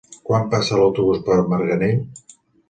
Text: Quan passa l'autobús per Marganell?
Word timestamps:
Quan 0.29 0.47
passa 0.53 0.79
l'autobús 0.79 1.21
per 1.27 1.37
Marganell? 1.53 2.03